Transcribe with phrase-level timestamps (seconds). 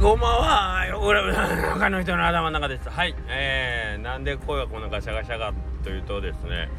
[0.00, 0.86] こんばんは。
[0.90, 2.88] 横倉中の人の頭の中です。
[2.88, 3.16] はい。
[3.28, 5.52] えー、なんで声がこんなガシャガシャか
[5.82, 6.70] というとですね、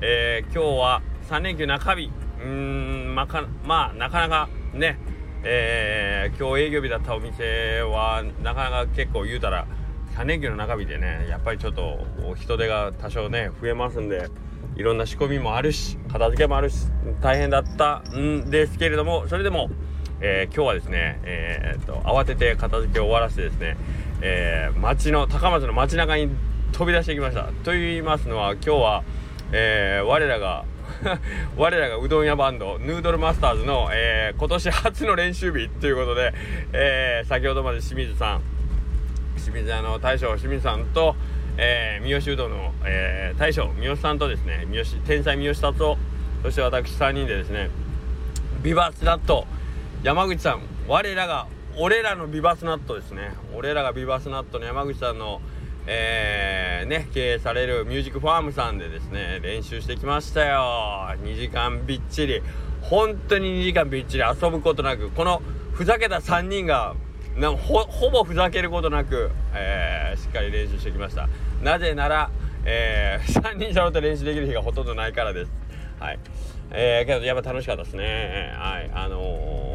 [0.00, 2.08] えー、今日は3連休中日。
[2.40, 4.96] うん、まか、まあ、なかなかね、
[5.42, 9.66] えー、今日営業日だったお店は、なかなか結構言うたら、
[10.14, 12.06] 3連休の中日でね、やっぱりちょっと
[12.36, 14.28] 人手が多少ね、増えますんで、
[14.76, 16.86] いろんな仕込みもあるし、片付けもあるし、
[17.20, 19.68] 大変だったんですけれども、それでも、
[20.20, 23.76] えー、今日はですね、えー、と慌てて片付けを終わらせてですね、
[24.20, 26.30] えー、町の高松の街中に
[26.72, 27.44] 飛び出してきました。
[27.64, 29.04] と言いますのは今日は、
[29.52, 30.64] えー、我らが
[31.56, 36.32] 我らがうどん屋バンドヌードルマスターズの、えー、今年初の練習日ということで、
[36.72, 38.42] えー、先ほどまで清水さん
[39.36, 41.14] 清水屋の大将清水さんと、
[41.56, 45.98] えー、三好うどんの、えー、大将三好さんとですね三好天才三好達夫
[46.42, 47.70] そして私3人でですね
[48.62, 49.46] ビバスラット
[50.04, 53.32] 山口さん我らが俺らのビバスナットですね。
[53.54, 55.40] 俺らがビバスナットの山口さんの
[55.88, 61.08] えー、ね経営されるミュージックファームさんでですね練習してきましたよ。
[61.24, 62.42] 2時間びっちり。
[62.82, 66.94] 本当に2時間びっちり遊ぶことなくこのふざけた3人が
[67.36, 71.28] なほほぼふざけることなく、えー、しっかり練習してきました。
[71.60, 72.30] なぜなら、
[72.64, 75.50] えー、3人揃って練習できる日がほとんどないからです。
[75.98, 76.20] はい。
[76.70, 78.54] えー、けどやっぱ楽しかったですね。
[78.56, 78.90] はい。
[78.94, 79.67] あのー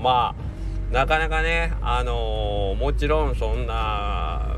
[0.00, 4.56] まあなかなかねあのー、もちろんそんな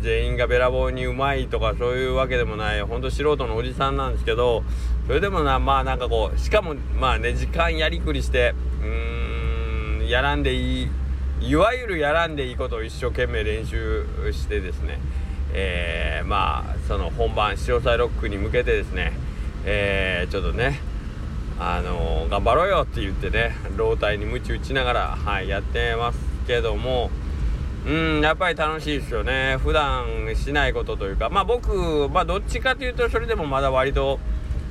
[0.00, 4.62] 全員がべらぼうにうまいとかそういうわけでもないほんと素人のおじさんなんですけど
[5.06, 10.88] それでもなまあなんかこうしかもまあね時間やりくりしてうーんやらんでいい
[11.40, 14.98] いわゆるやらんでいいことを一生懸命練習してですね
[15.52, 19.12] えー、まあその本番潮騒ロックに向けてですね
[19.64, 20.80] えー、ちょっとね
[21.58, 27.10] あの、頑張ろうよって言ってね老体に鞭打ちながら、はい、やってますけども
[27.86, 29.58] うんやっぱり楽しいですよね。
[29.58, 34.18] 普段しないことというかまあ僕まあどっちかというとそれでもまだ割と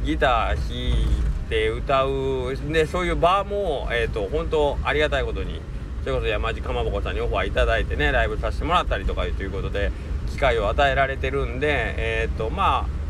[0.04, 1.06] ギター弾い
[1.48, 5.62] て歌うでそういう場もえっ、ー、と本当ありがたいことに
[6.02, 9.92] それこそ山地かまぼこさんにオファーいただいてねライブさせてもらったりとかということで
[10.32, 13.03] 機会を与えられてるんでえっ、ー、とまあ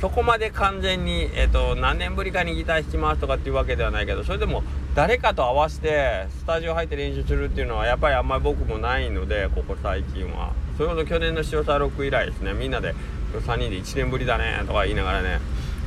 [0.00, 4.62] そこまで完全に、えーと、何年ぶりかにギター弾きますとかっていうわけではないけどそれでも
[4.94, 10.54] 誰かと合わせてスタジオ入って練習するっていうのはやっぱりあんまり僕もないのでここ最近は。
[10.78, 12.54] それこそ去年の塩沢ロック以来ですね。
[12.54, 12.94] みんなで
[13.34, 15.38] 3人で1年ぶりだねとか言いながらね、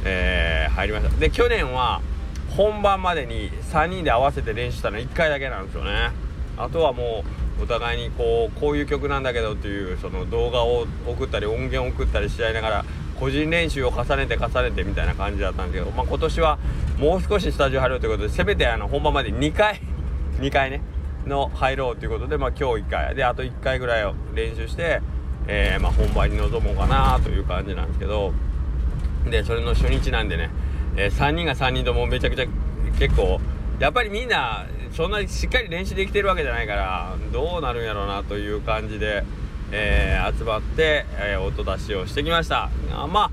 [0.05, 1.17] えー、入りました。
[1.17, 1.99] で去年は
[2.55, 6.11] 本番までに3人で合わせて練習したの1回だけなんですよね。
[6.55, 7.23] あとはも
[7.59, 12.85] うお互いにこうこういう曲なんだけどっていうその動画を送ったり音源を送ったりし合いながら
[13.23, 16.59] 個人練習を重ねて重ねてみたいな感じだったんですけど、まあ、今年は
[16.99, 19.79] もう少しスタジオ入ろうということでせめてあの本番まで2回
[20.41, 20.81] 2回ね
[21.25, 25.01] の入ろうということで、まあ、今日1回であと1回ぐらいを練習して、
[25.47, 28.33] えー、まあ、本番に臨もうかなという感じなんですけど
[29.29, 30.49] でそれの初日なんでね、
[30.97, 32.45] えー、3人が3人ともめちゃくちゃ
[32.99, 33.39] 結構
[33.79, 39.23] やっぱりみんなそんなにしっかり練習できてるわけじゃないからどうなるんやろうなという感じで。
[39.75, 42.69] えー、集まって、えー、音出しをしてきました。
[42.91, 43.31] あまあ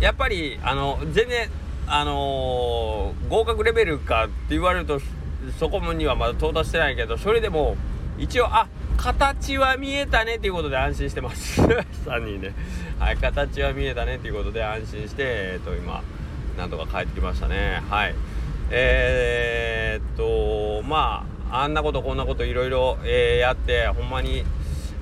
[0.00, 1.50] やっぱりあの全然
[1.88, 5.00] あのー、合格レベルかって言われると
[5.58, 7.76] そこにはまだ到達してないけどそれでも
[8.16, 11.62] 一応あ形は見えたねっていうことで安心してます。
[12.06, 12.52] 3人で、
[12.98, 16.02] はい形は見えたねっていうことで安心してえっ、と今
[16.56, 17.82] なんとか帰ってきましたね。
[17.90, 18.14] はい。
[18.70, 24.44] えー、っとまああんなことこんなこといろいろやってほんまに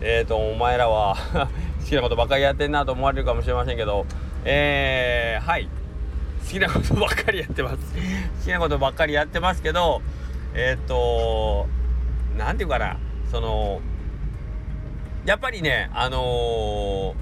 [0.00, 1.16] えっ、ー、とお前らは
[1.80, 4.06] 好きなことばっかりやってんなと思われるかもしれませんけど
[4.44, 5.68] えー、はい。
[6.44, 7.76] 好きなことばっかりやってます。
[8.38, 10.02] 好きなことばっかりやってますけど
[10.54, 11.66] えっ、ー、と
[12.36, 12.98] 何て言うかな。
[13.30, 13.80] その
[15.24, 17.14] やっぱりねあの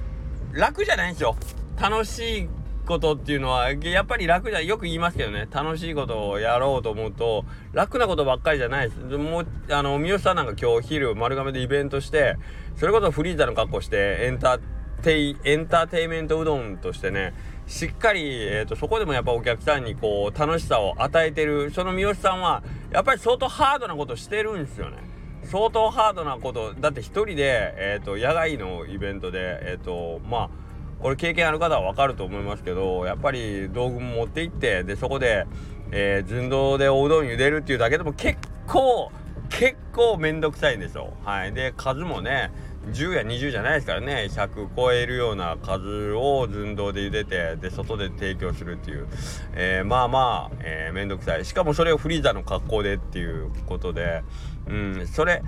[0.52, 1.36] ー、楽じゃないんですよ。
[1.80, 2.48] 楽しい
[2.84, 5.48] ことっていうのはやっぱり楽じゃよく言いますけどね。
[5.50, 9.00] 楽しいことをやろうと思うと楽なことばっかりじゃないです。
[9.16, 12.36] もうあの三好さんなんか今日昼丸亀でイベントして
[12.76, 14.60] それこそフリーザの格好してエンター
[15.02, 17.34] テイエンターテイメントうどんとしてね
[17.66, 24.98] しっかり、えーと、そこでもやっぱお客さんにこう楽しさを与えてるその三好さんはやっぱり相当ハードなことしてるんですよね。
[25.44, 30.63] 相当ハードなことだって一人で、えーと、野外のイベントでえっ、ー、とまあ
[31.04, 35.46] これ経験ある方は分かると思いますけどやっぱり道具も持って行ってでそこで、
[35.90, 39.12] えー、寸胴でおうどん茹でるっていうだけでも結構
[39.50, 41.12] 結構めんどくさいんですよ。
[41.22, 42.52] はい、で数もね
[42.90, 49.06] 10や20じゃないですからね100超えるような数を寸胴で茹でてで外で提供するっていう、
[49.52, 51.44] えー、まあまあ、えー、めんどくさい。
[51.44, 54.24] しかもそれをフリーザの格好でっていうことで、
[54.66, 55.42] うん、それ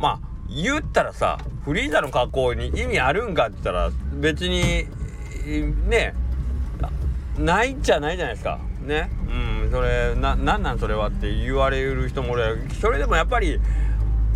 [0.00, 4.86] まあ言ったらさフリーザの格好に意味あるんかって言ったら別に
[5.88, 6.14] ね
[7.38, 8.58] ないんじゃないじゃないですか。
[8.82, 9.10] ね。
[9.28, 13.60] うんそれななんなんそれはって言われる人も俺それでもやっぱり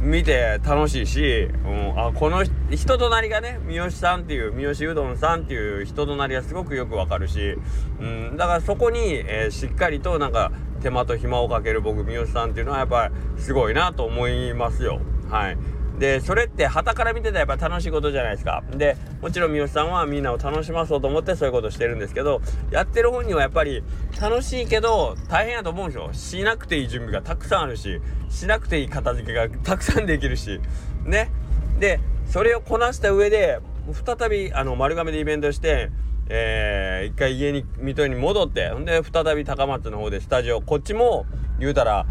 [0.01, 7.57] 見て楽しいし、うん、あこの人となりがね三好さんっていう三好うどんさんっていう人となりがすごくよくわかるし、
[8.01, 10.53] うん、だからそこに、えー、しっかりとなんか
[10.83, 15.01] 手間と暇をかける僕三好さんっていうのはやっぱりすごいなと思いますよ。
[15.29, 15.59] はい。
[16.01, 18.65] でそれって旗から見てたらやっぱ楽しいことじゃないですか。
[18.75, 23.85] でもちろん三好さんはみんなを楽しまそうと思ってそういうことしてるんですけどやってる本人はやっぱり
[24.19, 26.11] 楽しいけど大変やと思うんですよ。
[26.15, 28.01] しなくていい準備がたくさんあるし
[28.31, 30.59] しなくていい片付けがたくさんできるし。
[31.05, 31.31] ね。
[31.79, 33.61] でそれをこなした上で
[33.93, 35.91] 再びあの丸亀でイベントして
[36.33, 41.27] えー、一回家に水戸に戻ってほんで再び高松の方でスタジオこっちも
[41.59, 42.07] 言うたら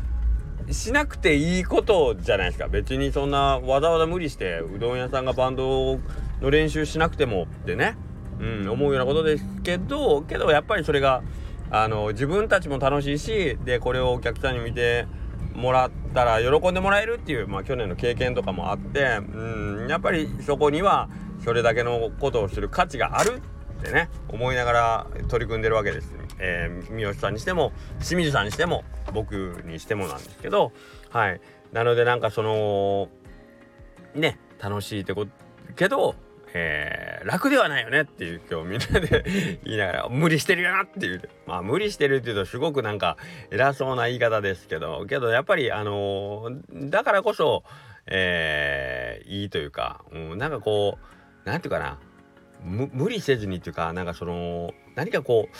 [0.71, 2.67] しなくていいことじゃないですか。
[2.67, 5.99] 別にそんなわざわざ無理してうどん屋さんがバンド
[6.41, 7.97] の練習しなくてもってね、
[8.39, 11.23] うん、思うようなことですけどけどやっぱりそれが
[11.71, 15.07] あの自分たちも楽しいしでこれをお客さんに見て
[15.53, 21.09] もらったら喜んでもらえるっていう、まあ、去年の経験とかもあって、うん、やっぱりそこには
[21.43, 23.41] それだけのことをする価値がある
[23.79, 30.71] ってね思いながら取り組んでるわけです、えー、三好さんにしても清水さんにしても僕にしてもなんですけど
[31.09, 31.41] はい。
[31.71, 33.09] なのでなんかその
[34.15, 35.31] ね楽しいってこと
[35.75, 36.15] けど
[36.53, 41.29] えー、楽ではないよねっていう今日みんなで 言いながら無理してるよなっていう。
[41.45, 43.17] まあ無理してるっていうとすごくなんか
[43.51, 47.63] 偉そうな言い方ですけどけどやっぱりあのー、だからこそ
[48.11, 50.97] えー、いいというか、うん、なんかこ
[51.45, 51.99] うなんていうかな
[52.63, 55.55] 無理せずにっていうかなんかその何かこう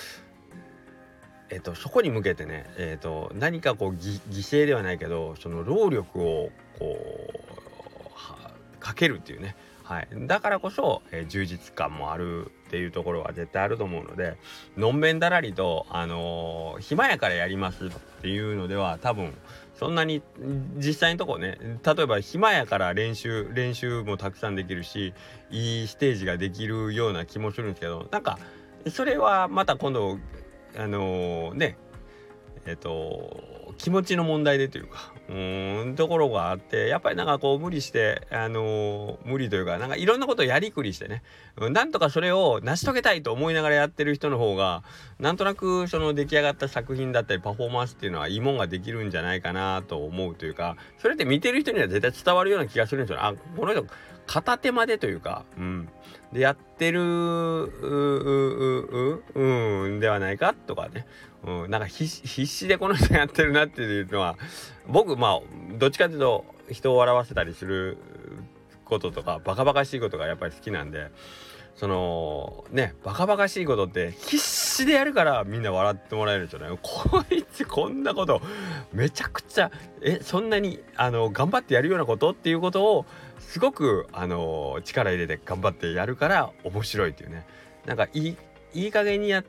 [1.49, 6.97] えっと、そこに向けてね、えっと、何かこう犠牲ではないけどその労力をこ
[7.35, 14.37] うかけるっていうね、はい、だからこそ、えー、充実感もあるっていうところは絶対あると思うので
[14.77, 17.89] のんべんだらりと、あのー、暇やからやりますっ
[18.21, 19.33] ていうのでは多分
[19.75, 20.21] そんなに
[20.77, 25.13] 実際のとこね例えば暇やから練習練習もたくさんできるし
[25.49, 28.37] いいステージができるような気もするんですけどなんか
[28.91, 30.17] それはまた今度
[30.77, 31.77] あのー、ね
[32.65, 35.11] えっ、ー、と気持ちの問題でというか。
[35.29, 35.31] う
[35.91, 41.21] んところがあってやっぱりなんかこう無理してあのー、無理というかなんかいろんなことをやりくりしてね。
[41.69, 44.81] なんとかそれを成し遂げたいと思いながらやってる人の方が
[45.19, 53.85] なんとなくその出来上がった作品だったりパフォーマンスっていうのはいいもんができるんじゃないかなと思うというかそれって見てる人には絶対伝わるような気がするんですよあこの人
[54.25, 55.89] 片手間でというか、うん、
[56.31, 57.63] でやってるう
[59.33, 61.07] うんではないかとかね、
[61.43, 64.37] うん、なんか必死でこの人やってるなってっていうのは
[64.87, 65.39] 僕まあ
[65.77, 67.97] どっちかっていうと人を笑わせたりする
[68.85, 71.11] こととかバカバカしいことがやっぱり好きなんで
[71.75, 76.77] そのねバカバカしいことって必死でやるからみんな笑ってもらえるじゃない。
[76.81, 78.41] こいつこんなこと
[78.91, 83.05] めちゃくちゃえそんなにあの頑張ってやるようなことっていうことを
[83.39, 87.45] すごくあの力入れて頑張ってやるから面白いっていうね。
[87.85, 88.37] なんかいい
[88.73, 89.43] いい加減にや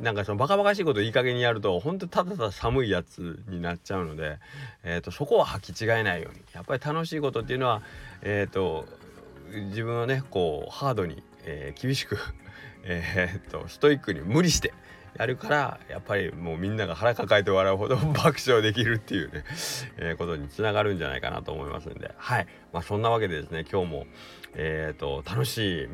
[0.00, 4.38] なんかそのバカバカしいこといい加減にやるとほんとただただ寒いやつになっちゃうので、
[4.82, 6.40] えーと、そこは履き違えないように。
[6.52, 7.82] やっぱり楽しいことっていうのは
[8.22, 8.86] え、ー、と
[9.68, 12.18] 自分はねこうハードにえー、厳しく
[12.84, 14.72] えっとストイックに無理して
[15.16, 19.44] やるからやっぱりもうみんなが腹抱えて笑うほど 爆笑できるっていうね、
[19.98, 22.12] えー、ことにつながるんじゃないかなと思いますんで。
[22.16, 22.46] はい。
[22.72, 24.06] まあそんなわけでですね今日も
[24.54, 25.88] えっ、と楽しい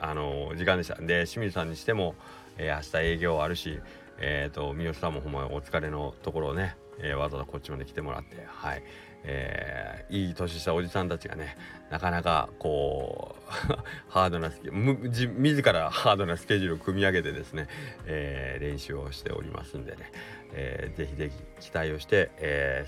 [0.00, 0.96] あの時間でした。
[0.96, 2.14] で清水さんにしても、
[2.58, 3.80] えー、明日営業あるし
[4.20, 8.82] えっ、と三好さんもほんまお疲れのところをね、えわざわざこっちまで来てもらってはい。
[9.24, 11.56] えー、いい年したおじさんたちがね
[11.90, 13.76] なかなかこう
[14.08, 17.66] ハードなスケ自自らハードなスケジュールを組み上げてですね、
[18.06, 20.12] えー、練習をしておりますんでね、
[20.52, 22.30] えー、ぜひぜひ期待をして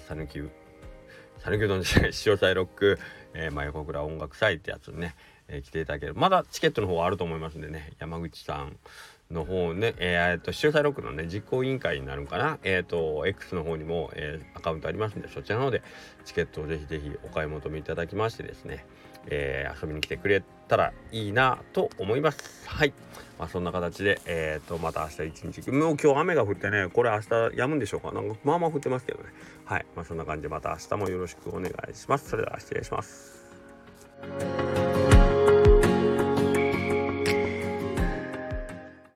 [0.08, 0.48] 讃岐
[1.38, 2.98] 讃岐うどんじゃない潮騒ロック、
[3.34, 5.16] えー、真横倉音楽祭ってやつにね、
[5.48, 8.76] えー、来ていただけるまだチケットの方はあると思いますんでね山口さん
[9.30, 12.58] の方ね、えー、っと、主催ロックのね、実行委員会になるんかな？
[12.64, 15.82] えー、っと、X の方にも、えー、アカウントありますんで、そちらの方で
[16.24, 18.84] チケットをぜひぜひお買い求めいただきましてですね、
[19.26, 22.68] え、遊びに来てくれたらいいなと思います。
[22.68, 22.92] はい。
[23.38, 28.12] まあ、そんな形で、えー、っと、また明日一日、もう今日雨が降ってね、これ明日止むんでしょうか？
[28.12, 29.30] なんか、まあまあ降ってますけどね。
[29.64, 29.86] はい。
[29.94, 32.30] まあ、そんな感じでまた明日もよろしくお願いします。
[32.30, 33.40] それでは失礼します。